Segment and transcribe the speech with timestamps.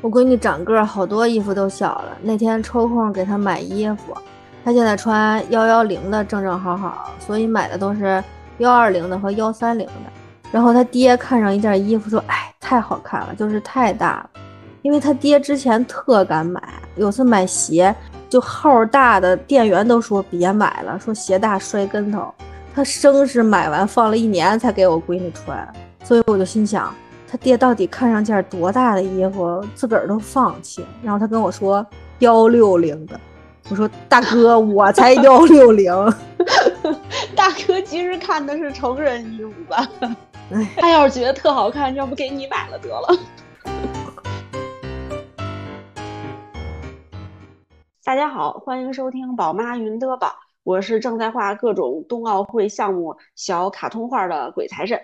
[0.00, 2.16] 我闺女长个儿，好多衣服都小了。
[2.22, 4.16] 那天抽空给她买衣服，
[4.64, 8.22] 她现在穿幺幺零的正正好好，所以买的都是
[8.58, 10.12] 幺二零的和幺三零的。
[10.52, 14.30] 然后她爹看上一件衣服，说：“哎，太好看了，就是太大了。”
[14.82, 16.62] 因为他爹之前特敢买，
[16.94, 17.92] 有次买鞋
[18.28, 22.32] 就号大的，店员都说别买了，说鞋大摔跟头。
[22.72, 25.66] 他生是买完放了一年才给我闺女穿，
[26.04, 26.94] 所以我就心想。
[27.28, 30.86] 他爹到底看上件多大的衣服，自个儿都放弃。
[31.02, 31.84] 然后他跟我说
[32.20, 33.20] 幺六零的，
[33.68, 35.92] 我说大哥，我才幺六零。
[37.34, 39.90] 大哥其实看的是成人衣服吧？
[40.78, 43.08] 他要是觉得特好看，要不给你买了得了。
[48.04, 55.00] 大家好，欢迎收听宝妈云的宝，我是正在画各种冬奥会项目小卡通画的鬼财神。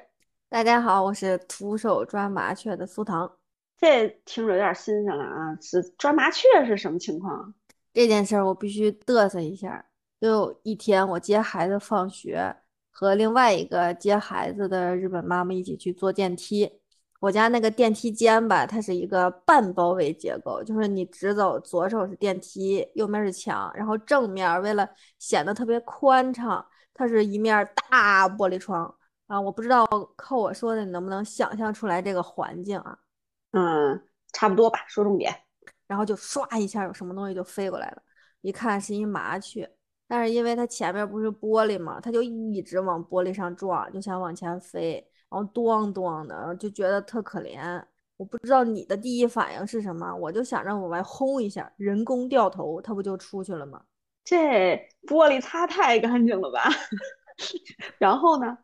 [0.53, 3.39] 大家好，我是徒手抓麻雀的苏糖。
[3.79, 5.57] 这听着有点新鲜了啊！
[5.63, 7.55] 是抓麻雀是什么情况？
[7.95, 9.83] 这件事儿我必须嘚瑟一下。
[10.21, 12.55] 就一天，我接孩子放学，
[12.91, 16.71] 和另外一个接孩子的日本妈妈一起去坐电梯。
[17.21, 24.87] 我家那个电梯间吧，它是一个半包围结构，就是你直走，左手是电梯，右面是墙，然后正面为了
[25.19, 28.95] 显得特别宽敞，它是一面大玻璃窗。
[29.33, 32.99] 啊，我不知道靠我说的你能不能想象出来这个环境啊？
[33.53, 35.35] 嗯，差不多吧，说重点。
[35.87, 38.03] 然后就唰一下，有什么东西就飞过来了，
[38.43, 39.67] 一看是一麻雀，
[40.07, 47.83] 但是因为它前面不是玻璃嘛，它就一直往玻璃上撞，就想往前飞，然后咣咣的，就觉得特可怜。
[48.19, 53.83] 我不知道你的第一反应是什么，我就想着往外轰一下，人工掉头，它不就出去了吗？
[54.25, 56.65] 这玻璃擦太干净了吧？
[57.97, 58.59] 然后呢？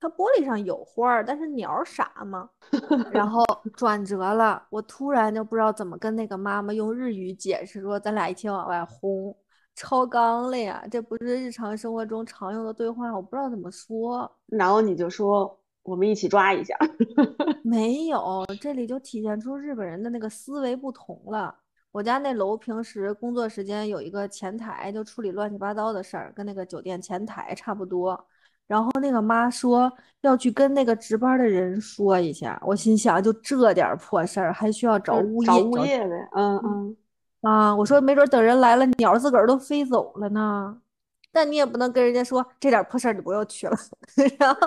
[0.00, 2.48] 它玻璃上有花儿，但是鸟傻嘛，
[3.12, 3.44] 然后
[3.76, 4.66] 转折了。
[4.70, 9.36] 我突然就不知道怎么跟那个妈妈用日语解释，说咱俩一起往外轰，
[9.74, 10.82] 超纲了呀！
[10.90, 14.30] 这不是日常生活中常用的对话，我不知道怎么说。
[14.46, 16.74] 然后你就说我们一起抓一下，
[17.62, 21.54] 没有，这里就体现出日本人的那个思维不同了。
[21.92, 28.26] 我家那楼平时工作时间有一个前台，就处理乱七八糟的事儿，跟那个酒店前台差不多。
[28.70, 35.46] 然后那个妈说要去跟那个值班的人说一下，我心想就这点破事儿还需要找物业？
[35.48, 36.28] 找物业呗。
[36.36, 36.96] 嗯嗯。
[37.40, 40.80] 啊，我说没准等人来了，鸟自个儿都飞走了呢。
[41.32, 43.76] 但你也不能跟人家说这点破事儿你不要去了。
[44.38, 44.60] 然后，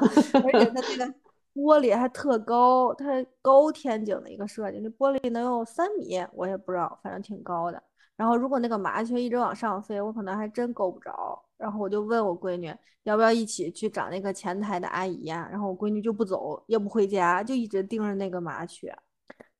[0.43, 1.13] 而且它那个
[1.55, 3.05] 玻璃还特高，它
[3.41, 7.81] 高天井的一个设计，那玻璃能有三米，我也不知道，反正挺高的。
[8.17, 11.41] 然后如果那个麻雀一直往上飞，我可能还真够不着。
[11.63, 15.47] 然后我就问我闺女要不要一起去找那个前台的阿姨呀？
[15.49, 18.93] 然后我闺女就不走，也不回家，就一直盯着那个麻雀。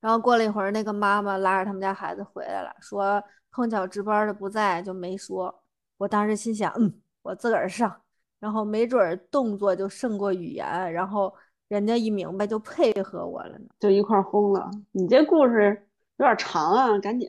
[0.02, 5.64] 然后过了一会儿，那个妈妈拉着他们家孩子回来了，说碰巧值班的不在，就没说。
[5.98, 8.02] 我当时心想，嗯，我自个儿上，
[8.42, 11.34] 然后没准儿动作就胜过语言，然后
[11.70, 14.70] 人家一明白就配合我了呢，就一块轰了。
[14.92, 15.88] 你这故事
[16.18, 17.26] 有点长啊，赶紧。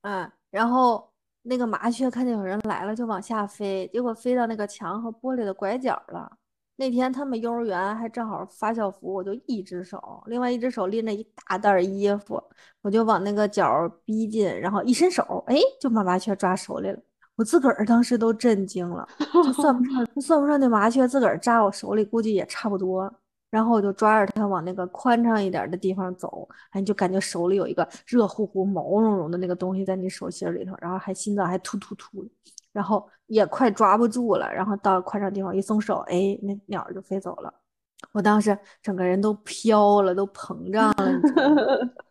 [0.00, 1.12] 嗯，然后。
[1.46, 6.30] 那个麻雀看见有人来了，就往下飞，结果飞到那个墙和玻璃的拐角了。
[6.76, 12.42] 那天他们幼儿园还正好发校服，我就一只手，另外一只手拎着一大袋衣服，
[12.82, 16.98] 我就往那个角逼近，然后一伸手，哎，就把麻雀抓手里了。
[17.36, 19.06] 我自个儿当时都震惊了，
[19.44, 23.12] 就算不上，就算不上那麻雀自个儿扎我手里，估计也差不多。
[23.54, 32.30] 然后我就抓着它往那个宽敞一点的地方走，哎，你就感觉手里有一个热乎乎、毛茸茸的那个东西在你手心里头，然后还心脏还突突突的，
[32.72, 34.52] 然后也快抓不住了。
[34.52, 37.54] 然后到宽敞地方一松手，哎，那鸟就飞走了。
[38.10, 41.12] 我当时整个人都飘了，都膨胀了，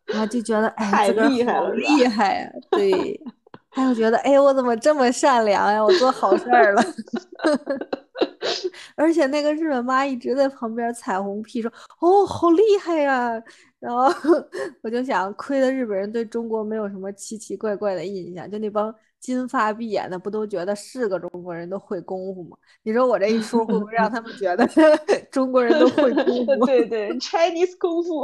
[0.05, 2.49] 然后就觉得 哎，太厉害了，厉害呀！
[2.71, 3.19] 对，
[3.69, 5.83] 还有觉得哎，我怎么这么善良呀？
[5.83, 6.81] 我做好事儿了。
[8.95, 13.41] 而且那个日本妈一直在旁边彩虹屁说：“哦，好厉害呀！”
[13.79, 14.05] 然后
[14.83, 22.55] 我就想，亏的日本人对中国没有什么奇奇怪怪的印象，就那帮金发碧眼的，不都觉得是个中国人都会功夫吗？
[22.83, 24.67] 你说我这一说，会不会让他们觉得
[25.31, 26.65] 中国人都会功夫？
[26.65, 28.23] 对对，Chinese 功夫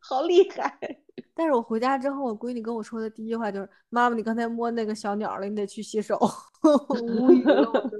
[0.00, 0.76] 好厉害。
[1.34, 6.18] 但是我回家之后，我闺女跟我说的第一句话就是：“妈妈，你刚才摸那个小鸟了，你得去洗手。”
[7.02, 7.90] 无语了。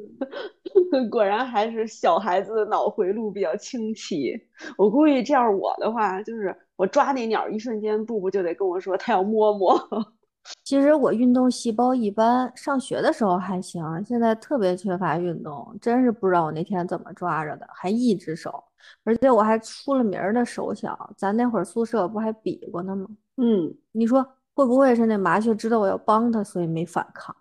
[1.11, 4.33] 果然还是小孩子的脑回路比较清奇。
[4.77, 9.79] 我估计这样我的话，就是我抓那鸟一瞬间，布布就得跟我说他要摸摸。
[10.65, 18.63] 其实我运动细胞一般，上学的时候还行，现在特别缺乏运动，真是不知道我那天怎么抓着的，还一只手，
[19.05, 21.11] 而且我还出了名的手小。
[21.17, 23.07] 咱那会儿宿舍不还比过呢吗？
[23.37, 27.35] 嗯，你说会不会是那麻雀知道我要帮它，所以没反抗？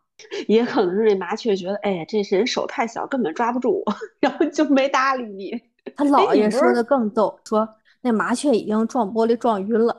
[0.47, 5.61] 也可能是那麻雀觉得，哎呀，这人手太小，根本抓不住我， 然后就没搭理你。
[5.95, 7.67] 他姥爷说的更逗，说
[8.01, 9.97] 那麻雀已经撞玻璃撞晕了。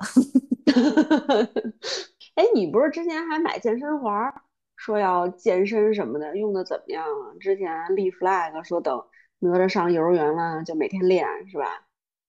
[2.34, 4.32] 哎，你不是之前还买健身环，
[4.76, 7.34] 说要健身什么的，用的怎么样啊？
[7.40, 9.02] 之前立 flag 说等
[9.40, 11.64] 哪吒上幼儿园了就每天练，是吧？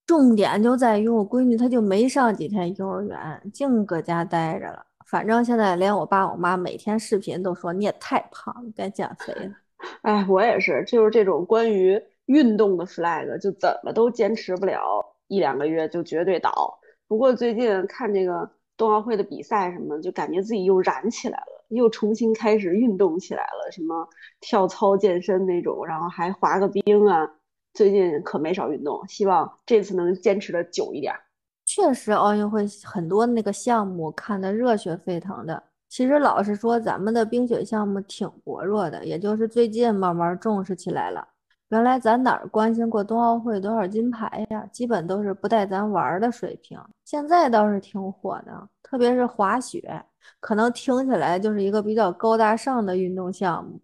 [0.06, 4.86] 重点就在于我闺女她就没上几天幼儿园，净搁家待着了。
[5.06, 9.52] 反正现在连我爸我妈每天视频都说你也太胖了，该减肥了。
[10.04, 14.82] 哎，我也是，就是这种关于运动的 flag，就怎么都坚持不了
[15.28, 16.80] 一两个月就绝对倒。
[17.08, 18.50] 不过最近看这个。
[18.76, 24.10] 冬奥会的比赛什么，就感觉自己又燃起来了，又重新开始运动起来了，什么
[24.42, 27.30] 跳操、健身那种，然后还滑个冰啊。
[27.76, 31.14] 最近可没少运动，希望这次能坚持的久一点。
[31.76, 35.64] 确实，奥运会很多那个项目看的热血沸腾的。
[35.90, 41.28] 其实老实说，咱们的冰雪项目挺薄弱的，也就是最近慢慢重视起来了。
[41.70, 44.64] 原来咱哪儿关心过冬奥会多少金牌呀？
[44.72, 46.80] 基本都是不带咱玩的水平。
[47.06, 50.06] 现在倒是挺火的，特别是滑雪，
[50.40, 53.82] 可能听起来就是一个比较高大上的运动项目。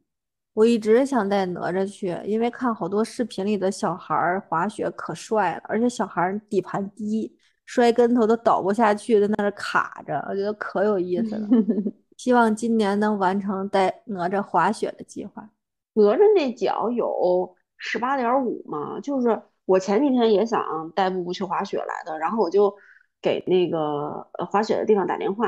[0.54, 7.36] 我一直想带哪吒去，因为看好多视频里的小孩滑雪可帅了，而且小孩底盘低，
[7.70, 11.48] 摔跟头都倒不下去，在那儿卡着，我觉得可有意思了。
[12.18, 15.48] 希望今年能完成带哪吒滑雪的计划。
[15.94, 17.56] 哪吒那脚有。
[17.82, 20.62] 十八点五嘛，就是我前几天也想
[20.94, 22.76] 带布布去滑雪来的，然后我就
[23.22, 25.48] 给那个滑雪的地方打电话，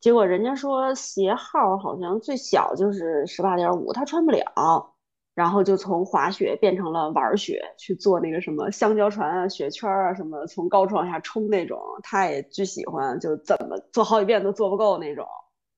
[0.00, 4.94] 结果人家说鞋号好像最小就是十八点五，他穿不了，
[5.38, 15.24] 然后就从滑雪变成了玩雪，去做那个什么香蕉船啊、雪圈啊什么，从高处往下冲那种，他也巨喜欢，就怎么做好几遍都做不够那种。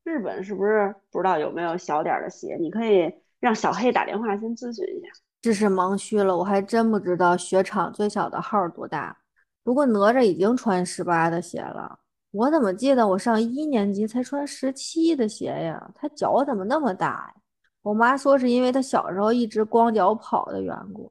[0.02, 2.56] 日本是不是不知道有没有小点的鞋？
[2.58, 5.08] 你可以让小黑打电话先咨询一下。
[5.42, 9.14] 知识盲区了，我还真不知道雪场最小的号多大。
[9.62, 11.98] 不过哪吒已经穿十八的鞋了，
[12.30, 15.90] 我怎么记得我上一年级才穿十七的鞋呀？
[15.94, 17.39] 他脚怎么那么大呀？
[17.82, 21.10] 我妈说是因为她小时候一直光脚跑的缘故。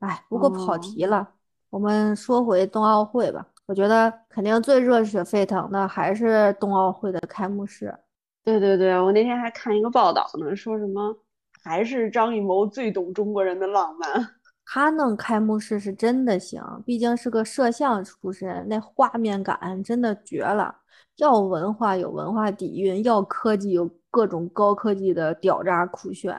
[0.00, 1.28] 哎，不过跑题了，
[1.70, 3.46] 我们说回冬奥会吧。
[3.66, 7.94] 我觉得肯定最热血沸腾的还是冬奥会的开幕式。
[8.42, 11.16] 对对对，我那天还看一个报道呢，说什么。
[11.62, 14.08] 还是张艺谋最懂中国人的浪漫，
[14.64, 20.74] 他弄开幕式是真的行，毕竟是个摄像出身，那画面感真的绝了。
[21.20, 26.36] 要文化有文化底蕴，要科技有各种高科技的屌炸酷炫，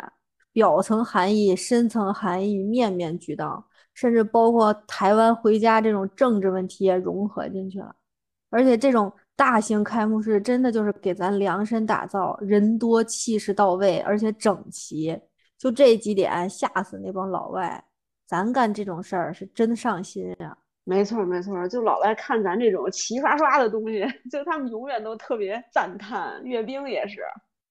[0.51, 7.95] 表层含义、深层含义面面俱到，甚至包括台湾回家这种政治问题也融合进去了。
[8.49, 9.11] 而且这种。
[9.33, 15.19] 大型开幕式真的就是给咱量身打造，人多气势到位，而且整齐，
[15.57, 17.83] 就这几点吓死那帮老外。
[18.27, 20.55] 咱干这种事儿是真上心呀！
[20.83, 26.41] 没错没错，就老爱看咱这种齐刷刷的东西， 就他们永远都特别赞叹。
[26.43, 27.21] 阅兵也是，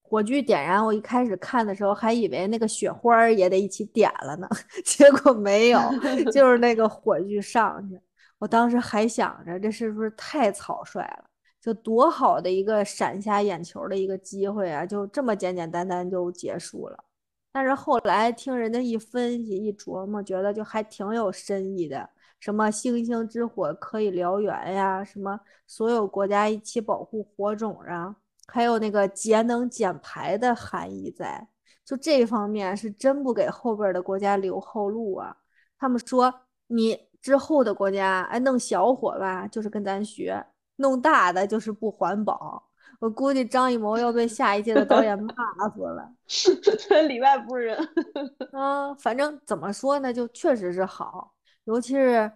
[0.03, 4.49] 火炬点燃，我一开始看的时候还以为那个雪花也得一起点了呢，
[4.85, 5.81] 结果没有，
[6.33, 8.01] 就是那个火炬上去。
[8.39, 11.25] 我当时还想着，这是不是太草率了？
[11.61, 14.87] 就多好的一个闪瞎眼球的一个机会啊！
[14.87, 17.05] 就这么简简单单就结束了。
[17.53, 22.09] 但是后来听人家一分析一琢磨，觉得就还挺有深意的。
[22.41, 25.05] 什么星星之火可以燎原呀？
[25.05, 28.17] 什么所有国家一起保护火种啊？
[28.49, 31.47] 还有那个节能减排的含义在。
[31.85, 35.37] 就这方面是真不给后边的国家留后路啊！
[35.79, 36.33] 他们说
[36.69, 40.47] 你之后的国家哎弄小火吧，就是跟咱学。
[40.77, 42.63] 弄大的就是不环保，
[43.01, 45.35] 我估计张艺谋要被下一届的导演骂
[45.75, 46.11] 死了。
[47.07, 47.89] 里外不是人。
[48.53, 51.33] 嗯，反正怎么说呢，就确实是好，
[51.65, 52.31] 尤其是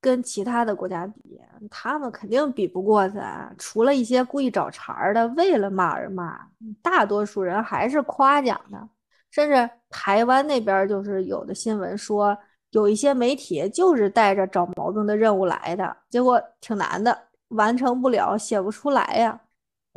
[0.00, 3.54] 跟其他的国家比，他们肯定比不过咱。
[3.58, 6.38] 除了一些故意找茬的，为了骂而骂，
[6.82, 8.88] 大多数人还是夸奖的。
[9.30, 12.36] 甚至台湾那边就是有的新闻说，
[12.70, 17.16] 有一些媒体就是带着找毛病的任务来的，结果挺难的。
[17.48, 19.40] 完成不了，写不出来呀。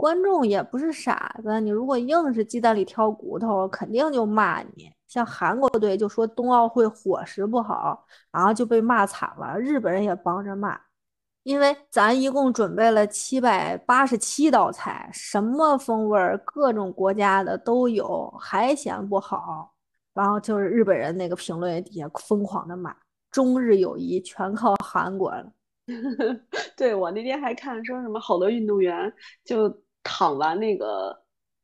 [0.03, 4.91] 观众也不是傻子，你如果硬是鸡蛋里挑骨头，肯定就骂你。
[5.07, 9.57] 像韩国队就说冬奥会伙食不好，然后就被骂惨了。
[9.57, 10.77] 日本人也帮着骂，
[11.43, 19.73] 因为咱一共准备了七百八十七道菜，什么风味儿、各种国家的都有，还嫌不好。
[20.13, 22.93] 然后就是日本人那个评论底下疯狂的骂，
[23.31, 25.49] 中日友谊全靠韩国了。
[26.77, 29.69] 对我那天还看说什么好多运动员就
[30.03, 31.17] 躺完那个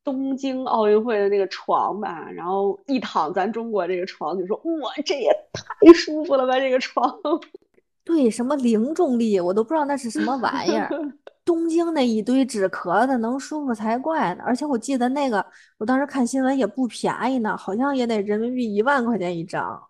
[0.03, 7.19] 东京奥运会的那个床吧，然后一躺咱中国这个床，就说哇，这也太舒服了吧，这个床。
[8.03, 10.89] 对，什么零重力，我都不知道那是什么玩意儿。
[11.45, 14.43] 东京那一堆纸壳子能舒服才怪呢！
[14.45, 15.43] 而且我记得那个，
[15.77, 19.81] 我当时看新闻也不便宜呢，好像也得人民币一万块钱一张。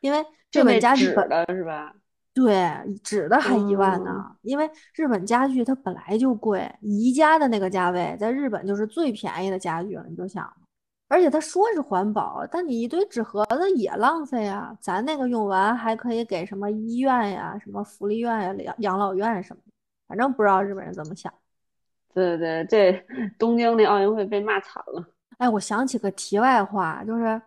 [0.00, 1.92] 因为这本家纸的是吧？
[2.38, 4.36] 对，纸的还一万呢。
[4.42, 10.48] 因为日本家具它本来就贵，宜家的那个价位在日本就是最便宜的家具了，你就想。
[11.08, 14.76] 而且他说是环保，但你一堆纸盒子也浪费啊！
[14.80, 19.72] 咱那个用完还可以给什么医院呀、什么福利院呀、养养老院什么的，
[20.06, 21.32] 反正不知道日本人怎么想。
[22.14, 25.04] 对对对，这东京那奥运会被骂惨了。
[25.38, 27.40] 哎，我想起个题外话，就是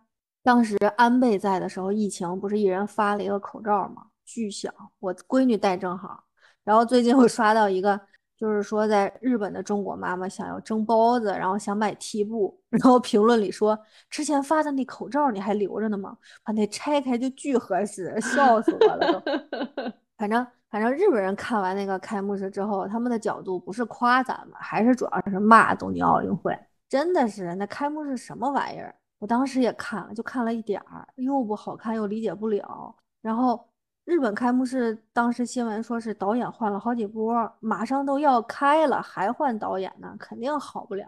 [0.44, 4.08] 当时安倍在的时候，疫情不是一人发了一个口罩吗？
[4.32, 6.24] 巨小，我闺女戴正好。
[6.64, 8.00] 然后最近我刷到一个。
[8.38, 13.78] 就是说，在日本的中国妈妈想要蒸包子，然后想买屉布， 然后评论里说
[14.10, 16.18] 之前发的那口罩你还留着呢吗？
[16.44, 19.22] 把那拆开就巨合适，笑死我了都。
[20.18, 26.58] 反正反正日本人看完那个开幕式之后，他们的角度不是夸咱们，还是主要是骂东京奥运会。
[26.90, 28.96] 真的是那开幕式什么玩意儿？
[29.20, 33.68] 我当时也看了，就看了一点儿，又不好看又理解不了，然后。
[34.12, 41.06] 日本开幕式当时新闻说是导演换了好几波，马上都要开了还换导演呢，肯定好不了。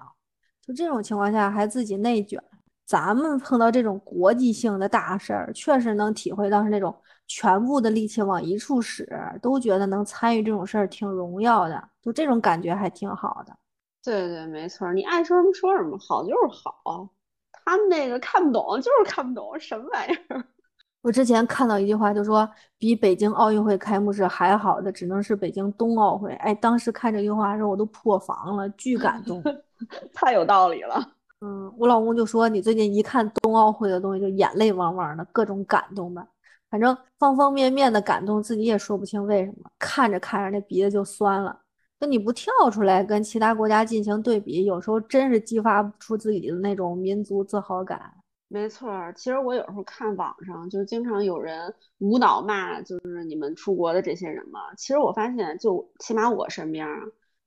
[0.62, 2.42] 就这种情况下还自己内卷，
[2.86, 6.96] 咱们碰到这种国际性的大事儿，确实能体会到是那种
[7.28, 9.06] 全部的力气往一处使，
[9.42, 13.54] 都觉得能参与这种事儿挺荣耀的，就这种感觉还挺好的。
[14.02, 17.10] 对对，没错，你爱说什么说什么，好就是好。
[17.52, 20.46] 他们那个看不懂就是看不懂，什么玩意儿。
[21.04, 26.34] 我之前看到一句话，就说比北京奥运会开幕式还好的，只能是北京冬奥会。
[26.36, 29.44] 哎，当时看这句话的时候，我都破防了，巨感动，
[30.16, 30.96] 太有道理了。
[31.42, 36.26] 嗯，我老公就说你最近一看冬奥会的东西，就眼泪汪汪的，各种感动吧。
[36.70, 39.70] 反正方方面面的感动，自己也说不清为什么。
[39.78, 41.60] 看着看着，那鼻子就酸了。
[42.00, 48.00] 那你不跳出来跟其他国家进行对比，有时候真是激发不出自己的那种民族自豪感。
[48.54, 54.76] 没错，其实我有时候看网上就经常有人无脑骂，就是你们出国的这些人嘛。
[54.76, 56.88] 其实我发现，就起码我身边，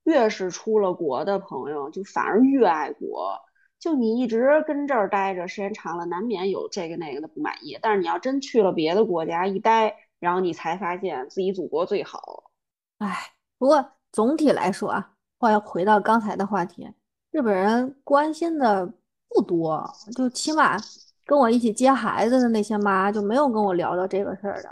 [0.03, 3.39] 越是出了国的朋友，就反而越爱国。
[3.79, 7.79] 就你一直跟这儿待着，时间长了，难免有这个那个的不满意。
[7.81, 12.51] 但是你要真去了别的国家一待，然后你才发现自己祖国最好。
[12.99, 13.17] 哎，
[13.59, 16.91] 不过总体来说啊，话要回到刚才的话题，
[17.31, 18.93] 日本人关心的。
[19.37, 20.79] 不多，就起码
[21.27, 24.71] 跟我一起接孩子的那些妈就没有跟我聊到这个事儿的，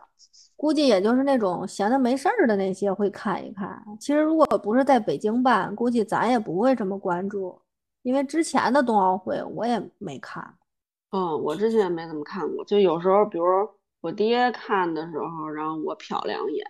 [0.57, 3.79] 估计也就是那种闲的没事儿的那些会看一看。
[4.01, 7.61] 其实如果不是在北京办，估计咱也不会这么关注，
[8.03, 10.55] 因为之前的冬奥会我也没看。
[11.11, 13.45] 嗯，我之前也没怎么看过，就有时候比如
[14.01, 16.67] 我爹看的时候，然后我瞟两眼。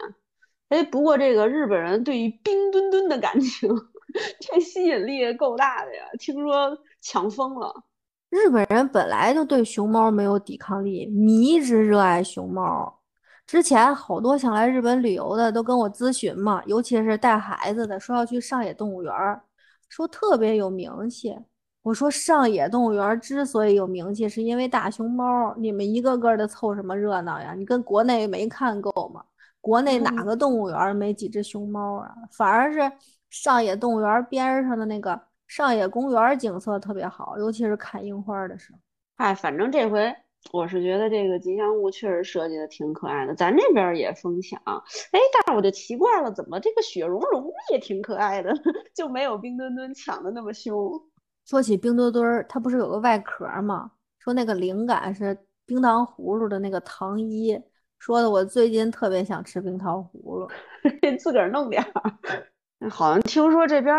[0.71, 3.71] 哎，不过这个日本人对于冰墩墩的感情。
[4.39, 6.05] 这吸引力够大的呀！
[6.21, 7.85] 听说抢疯了。
[8.31, 13.01] 日本人本来就对熊猫没有抵抗力，迷之热爱熊猫。
[13.47, 19.13] 之前好多想来日本旅游的都跟我咨询嘛，尤其是带孩子的，说要去上野动物园，
[19.91, 21.37] 说特别有名气。
[21.83, 25.55] 我说上野动物园之所以有名气，是因为大熊猫。
[25.59, 27.55] 你们一个个的凑什么热闹呀？
[27.55, 29.23] 你跟国内没看够吗？
[29.61, 32.11] 国内哪个动物园没几只熊猫啊？
[32.33, 32.91] 反而是。
[33.31, 38.79] 上野动物园边上的那个上野公园景色特别好，尤其是看樱花的时候。
[39.17, 40.15] 哎，反正这回
[40.53, 44.61] 我是觉得这个吉祥物确实设计的挺可爱的，咱这边也疯抢。
[45.13, 48.53] 哎，但是我就奇怪了，怎么这个雪融融也挺可爱的，
[48.95, 50.91] 就没有冰墩墩抢的那么凶？
[51.47, 53.91] 说起冰墩墩，它不是有个外壳吗？
[54.19, 57.59] 说那个灵感是冰糖葫芦的那个糖衣，
[57.99, 60.49] 说的我最近特别想吃冰糖葫芦，
[61.19, 62.13] 自个儿弄点儿。
[62.91, 63.97] 好像听说这边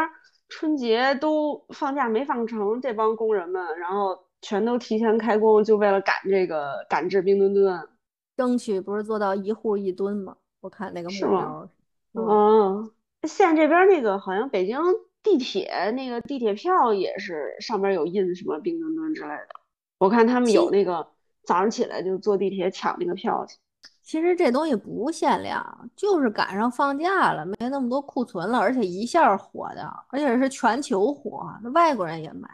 [0.48, 7.90] 春节都放假没放成，这帮工人们，然后全都提前开工，就为了赶这个赶制冰墩墩，
[8.38, 10.38] 争取不是做到一户一吨吗？
[10.62, 11.70] 我看那个目标。
[12.14, 12.92] 嗯，
[13.24, 14.78] 现在这边那个好像北京
[15.22, 19.50] 地铁那个地铁票也是上边有印什么冰墩墩之类的，
[19.98, 21.08] 我看他们有那个
[21.44, 23.58] 早上起来就坐地铁抢那个票去。
[24.06, 32.48] 其实这东西不限量，就是赶上放假了，没那么多库存了，而且一下火的，而且是全球火，那外国人也买。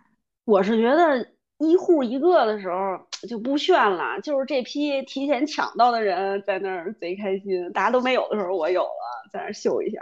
[0.46, 1.28] 我是觉得
[1.58, 10.00] 一户一个的时候就不炫了，就是这批提前抢到的人在那儿贼开心，大家都没有的时候我有了，在那儿秀一下。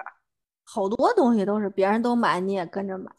[0.63, 3.12] 好多东西都是别人都买你也跟着买。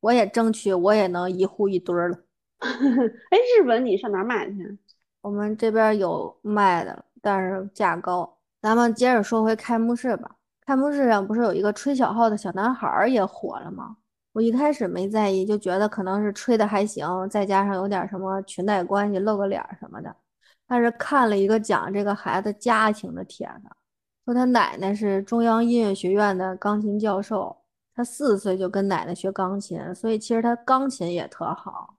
[0.00, 2.18] 我也争取我也能一户一堆儿了。
[2.60, 4.78] 哎，日本你上哪儿买去？
[5.20, 8.38] 我们这边有卖的，但是价高。
[8.60, 10.30] 咱们接着说回开幕式吧。
[10.64, 13.96] 开幕式上不是有一个吹小号的小男孩也火了吗？
[14.32, 20.14] 我一开始没在意，就觉得可能是吹的还行，再加上有点什么裙带关系，露个脸什么的。
[20.66, 23.70] 但是看了一个讲这个孩子家庭的帖子，
[24.24, 27.56] 说他奶奶是中央音乐学院的钢琴教授，
[27.94, 31.94] 他四岁就跟奶奶学钢琴，所以其实他钢琴也特好。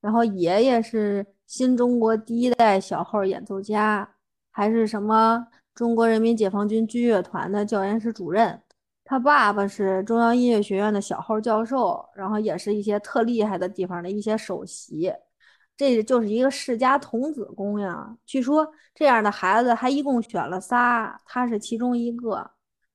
[0.00, 4.08] 然后爷爷是新中国第一代小号演奏家，
[4.52, 8.62] 还是什么中国人民解放军军乐团的教研室主任。
[9.04, 15.12] 他爸爸是中央音乐学院的小号教授，然后也是一些特厉害的地方的一些首席。
[15.76, 18.16] 这就是一个世家童子功呀。
[18.24, 22.48] 据说这样的孩子还一共选了仨，他是其中一个。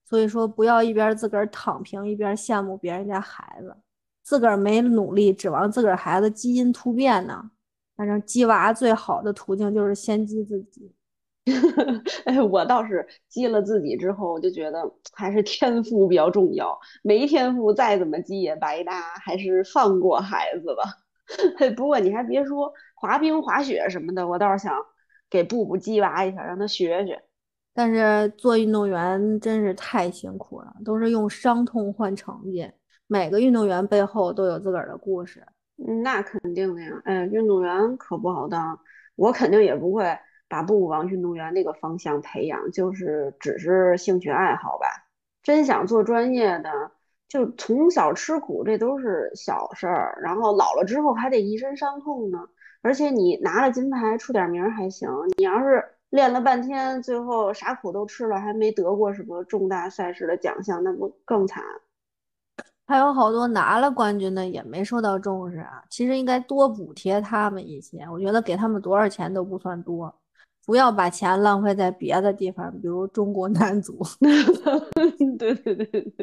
[0.05, 3.75] 所以说，不要一边自个儿躺平，一边羡慕别人家孩子。
[4.23, 7.51] 自个儿没努力，指望自个儿孩子基因突变呢？
[7.97, 10.93] 反正鸡娃最好的途径就是先激自己。
[12.25, 16.77] 哎，我倒是激了自己之后，我就觉得还是天赋比较重要。
[17.04, 20.84] 没天赋再怎么激也白搭，还是放过孩子吧。
[21.75, 24.75] 不过你还别说，滑冰、滑雪什么的，我倒是想
[25.30, 27.22] 给布布激娃一下，让他学学。
[27.74, 32.70] 但是做运动员真是太辛苦了，都是用伤痛换成绩。
[33.08, 35.46] 每个运动员背后都有自个儿的故事，
[36.04, 37.01] 那肯定的呀。
[37.06, 38.77] 哎，运动员可不好当，
[39.16, 44.88] 我肯定也不会把布布往运动员那个方向培养，就是只是兴趣爱好吧。
[45.44, 46.92] 真想做专业的，
[47.27, 50.20] 就从小吃苦，这都是小事儿。
[50.22, 52.39] 然后老了之后还得一身伤痛呢。
[52.82, 61.63] 而且你拿了金牌出点名还行，你要是练了半天，最后啥苦都吃了，还没得过什么重大赛事的奖项，那不更惨？
[62.86, 65.83] 还有好多拿了冠军的也没受到重视啊！
[65.90, 70.14] 其实应该多补贴他们一些，我觉得给他们多少钱都不算多，
[70.68, 73.98] 不要把钱浪费在别的地方，比如中国男足。
[75.40, 76.14] 对对对对，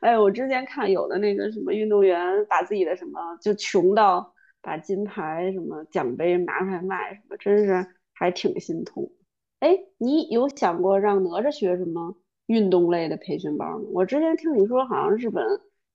[0.00, 9.12] 哎，我之前看有的那个什么运动员把自己的什么就穷到把金牌什么奖杯拿出来卖，什么真是还挺心痛。
[9.60, 12.16] 哎，你有想过让哪吒学什么？
[12.46, 13.80] 运动类的培训班吗？
[13.92, 15.44] 我之前听你说，好像日本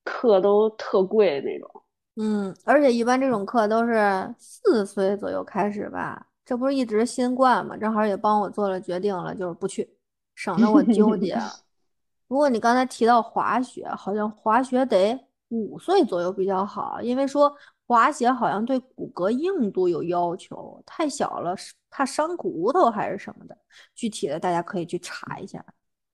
[0.03, 1.67] 课都特贵那种。
[2.15, 6.27] 嗯，而且一般这种课都是四岁左右开始吧。
[6.45, 9.89] 这不是一直新冠嘛，正好也帮我做了决定了，就是不去，
[10.35, 11.37] 省得我纠结。
[12.27, 21.55] 不过你刚才提到滑雪，好像滑雪得五岁左右比较好，因为说滑雪好像对骨骼硬度有要求，太小了
[21.89, 23.55] 怕伤骨头还是什么的。
[23.93, 25.63] 具体的大家可以去查一下。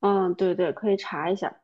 [0.01, 1.55] 嗯，对对，可以查一下。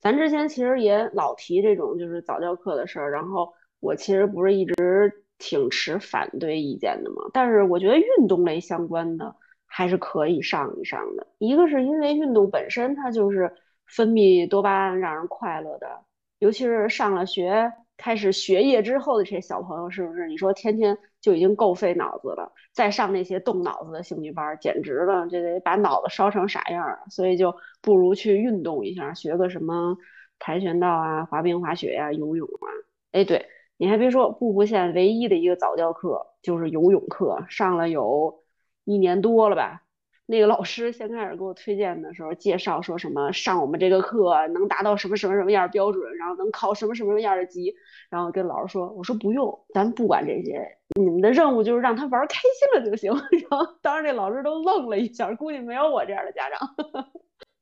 [0.00, 7.22] 咱之前其实也老提这种就是早教课的事儿，然后我其实不是一直挺持反对意见的嘛。
[7.32, 9.34] 但是我觉得运动类相关的
[9.66, 11.26] 还是可以上一上的。
[11.38, 13.52] 一个是因为运动本身它就是
[13.86, 16.04] 分泌多巴胺，让人快乐的，
[16.38, 17.72] 尤其是上了学。
[18.00, 22.52] 开始学业之后的这些小朋友，是不是你说天天就已经够费脑子了？
[22.72, 26.96] 再上那些动脑子的兴趣班，简直了，这得把脑子烧成啥样啊！
[27.10, 29.96] 所以就不如去运动一下，学个什么
[30.38, 32.70] 跆拳道啊、滑冰、滑雪呀、游泳啊。
[33.10, 33.44] 哎，对，
[33.78, 38.42] 你还别说，步步县唯一的一个早教课就是游泳课，上了有
[38.84, 39.84] 一年多了吧。
[40.26, 47.74] 那个老师先开始给我推荐的时候，介绍说什么上我们这个课能达到什么什么什么样的标准，然后能考什么什么什么样的级，
[48.10, 50.60] 然后跟老师说，我说不用，咱不管这些，
[51.00, 53.10] 你们的任务就是让他玩开心了就行。
[53.48, 56.68] 然后当时那老师都愣了一下，估计没有我这样的家长。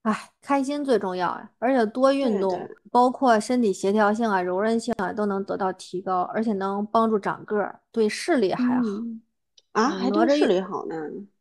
[0.06, 8.82] 哎，开心最重要呀，而且多运动，包括身体协调性啊、柔韧性啊，都能得到提高，而且能帮助长个儿，对视力还好
[9.72, 10.94] 啊，还对视力好呢。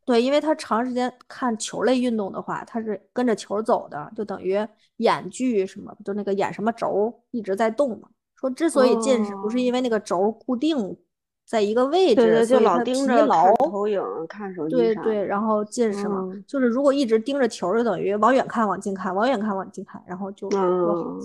[0.03, 4.57] 对，因为他长时间看球类运动的话，他是跟着球走的，就等于
[4.97, 8.09] 眼距什么，就那个眼什么轴一直在动嘛。
[8.35, 10.97] 说之所以近视，不是因为那个轴固定
[11.45, 21.19] 在一个位置，对对，就老盯着看投影、看手机对对，然后近视嘛，就是如果一直盯着球，就等于往远看、往近看、往远看、往近看，然后就多好。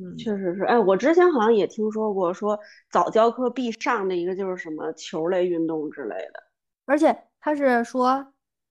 [0.00, 0.62] 嗯，确实是。
[0.64, 2.58] 哎，我之前好像也听说过，说
[2.90, 6.42] 早教课必上的一个就是什么球类运动之类的，
[6.86, 7.16] 而且。
[7.40, 8.26] 他是说，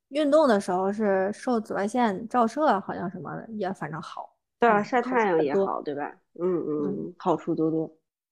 [0.09, 4.29] 运动的时候是受紫外线照射，好像什么也反正好，
[4.59, 6.13] 对啊，晒太阳也好，对吧？
[6.37, 7.89] 嗯嗯，好处多多。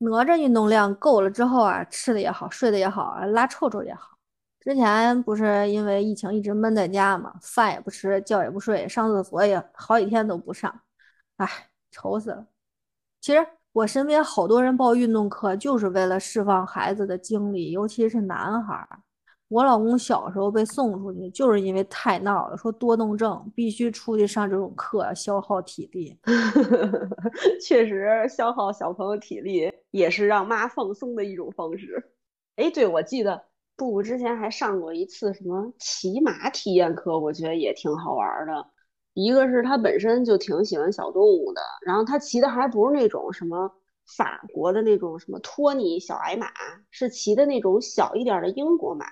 [0.09, 4.17] 哪吒运动量够了之后啊，吃的也好，睡的也好，拉臭臭也好。
[4.59, 10.81] 之前不是因为疫情一直闷在家嘛，饭也不吃，觉也不睡，上厕所也好几天都不上，
[11.37, 11.47] 哎，
[11.91, 12.47] 愁死了。
[13.21, 18.99] 其实我身边好多人报运动课，就是为了释放孩子的精力，尤其是男孩儿。
[19.47, 26.17] 我老公小时候被送出去，就是因为太闹了，说多动症必须出去上这种课，消耗体力。
[27.61, 32.11] 确实，消耗小朋友体力也是让妈放松的一种方式。
[32.55, 33.43] 哎，对，我记得
[33.75, 38.65] 布布之前还上过一次什么骑马体验课，我觉得也挺好玩的。
[39.13, 43.71] 一个是他本身就挺喜欢小动物的，然后他骑的还不是那种什么
[44.17, 46.47] 法国的那种什么托尼小矮马，
[46.89, 49.05] 是骑的那种小一点的英国马。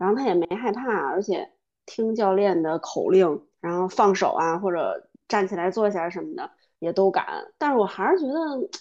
[0.00, 1.46] 然后他也没害怕，而且
[1.84, 7.26] 听教练的口令，然后放手啊，或者站起来坐下什么的也都敢。
[7.58, 8.32] 但是我还是觉得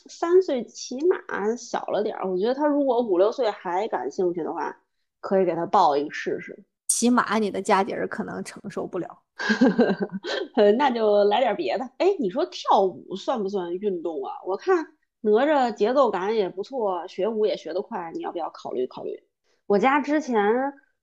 [0.10, 1.18] 三岁起码
[1.58, 2.26] 小了点儿。
[2.26, 4.74] 我觉得他如果五六岁还感兴趣的话，
[5.20, 6.64] 可以给他报一个试试。
[6.88, 9.10] 起码你的家底儿可能承受不了，
[10.78, 11.84] 那就来点别的。
[11.98, 14.32] 哎，你说跳舞算不算运动啊？
[14.46, 14.88] 我看
[15.20, 19.22] 哪吒节奏感也不错，学舞也学得快，你要不要考虑考虑？
[19.68, 20.42] 我家之前。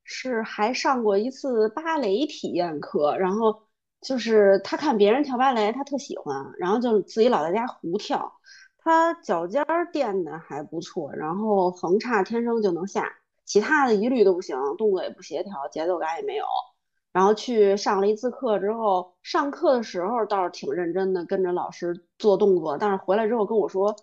[0.06, 3.62] 是还上过一次芭蕾体验课，然后
[4.00, 8.32] 就是他看别人跳芭蕾，他特喜欢，然后就自己老在家胡跳。
[8.78, 13.12] 他脚尖儿垫的还不错，然后横叉天生就能下，
[13.44, 16.44] 其他的一律都不行，动作也不协调，节奏感也没有。
[17.12, 23.96] 然后去上了一次课之后，上课的时候倒是挺认真的，跟着老师做动作，但是回来之后跟我说。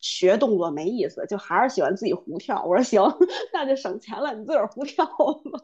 [0.00, 2.64] 学动作没意思，就还是喜欢自己胡跳。
[2.64, 3.02] 我说行，
[3.52, 5.60] 那就省钱了，你自个儿胡跳吧。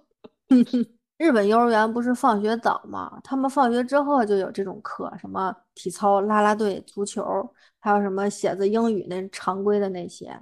[1.16, 3.20] 日本幼儿园不是放学早吗？
[3.22, 7.24] 他们放学之后就有这种课，什么体操、啦啦队、足球，
[7.78, 10.36] 还有什么写字、英语那常规的那些。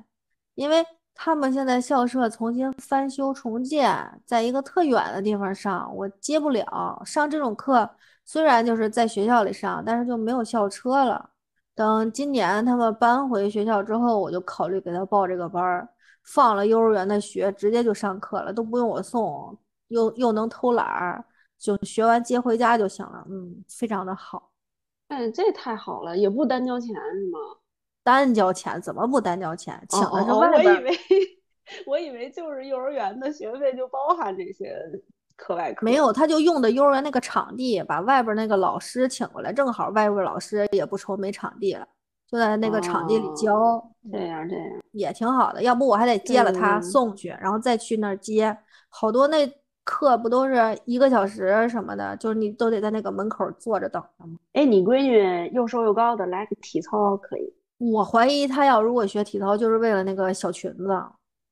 [0.55, 0.83] 因为
[1.15, 7.03] 他们现在校舍重新翻修重建，在一个特远的地方上，我接不了。
[7.05, 7.89] 上这种课
[8.25, 11.29] 虽然就是在学校里上，但是就没有校车了。
[11.75, 15.89] 等今年他们搬回学校之后，我就考虑给他报这个班儿。
[16.25, 19.59] 放了幼儿园的学，直接就上课了，都不用我送，
[19.89, 21.25] 又又能偷懒儿，
[21.59, 23.27] 就学完接回家就行了。
[23.29, 24.53] 嗯，非常的好。
[25.09, 27.39] 哎，这太好了，也不单交钱是吗？
[28.05, 28.81] 单交钱？
[28.81, 29.85] 怎么不单交钱？
[29.89, 30.75] 请的是外边。
[30.77, 30.99] 我以为，
[31.87, 34.77] 我以为就是幼儿园的学费就包含这些。
[35.37, 41.87] 课外课没有，他就用的幼儿园那个场地，把外边那个老师请过来，正好外边老师也不愁没场地了，
[42.31, 43.83] 就在那个场地里教。
[44.11, 48.57] 这样这样也挺好的，要不我还得接了他送去，然后再去那儿接。
[48.89, 49.51] 好多那
[49.85, 54.37] 课不都是一个小时什么的，就是你都得在那个门口坐着等着吗？
[54.53, 57.55] 哎，你闺女又瘦又高的，来个体操可以。
[57.79, 60.87] 我怀疑她要如果学体操，就是为了那个小裙子，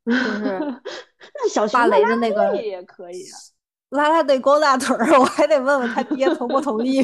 [0.04, 0.58] 就是
[1.34, 3.38] 那小芭蕾的那个也可以啊。
[3.90, 7.02] 拉拉队光大腿儿， 我还得问问他爹同不同意。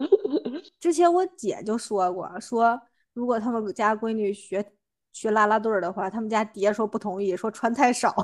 [0.78, 2.80] 之前我姐就说过，说
[3.12, 4.72] 如果他们家闺女学
[5.12, 8.14] 学拉拉队儿的话，他们家爹说不同意，说穿太少。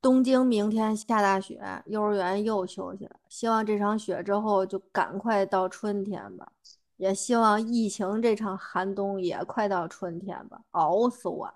[0.00, 3.16] 东京明天下大雪，幼儿园又休息了。
[3.28, 6.50] 希望这场雪之后就赶快到春天吧，
[6.96, 11.54] 也希望疫情这场寒冬也快到春天吧，熬死我了。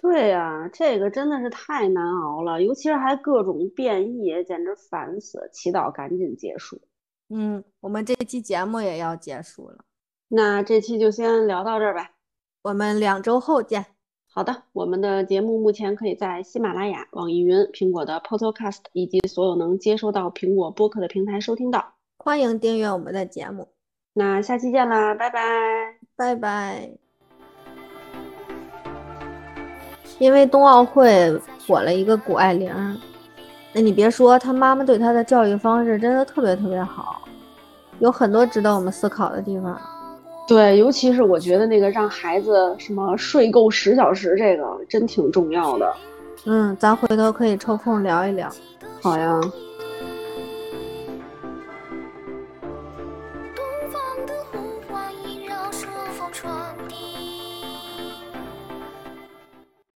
[0.00, 5.50] 对呀，这个真的是太难熬了，尤其是还各种变异，简直烦死！
[5.52, 6.80] 祈祷赶紧结束。
[7.28, 9.84] 嗯，我们这期节目也要结束了，
[10.28, 12.12] 那这期就先聊到这儿吧，
[12.62, 13.84] 我们两周后见。
[14.30, 21.94] 好的，我们的节目目前可以在喜马拉雅、网易云、苹果的 Podcast 以及所有能接收到苹果播客的平台收听到。
[22.18, 23.68] 欢迎订阅我们的节目，
[24.12, 27.07] 那下期见啦，拜拜，拜拜。
[30.18, 31.32] 因为冬奥会
[31.66, 32.72] 火了一个谷爱凌，
[33.72, 37.22] 那你别说，她妈妈对她的教育方式真的特别特别好，
[38.00, 39.80] 有很多值得我们思考的地方。
[40.46, 45.94] 对，尤其是我觉得那个让孩子什么睡够十小时，这个真挺重要的。
[46.46, 48.48] 嗯，咱回头可以抽空聊一聊。
[49.02, 49.40] 好呀。